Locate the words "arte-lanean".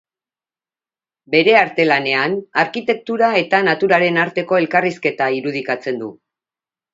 1.59-2.33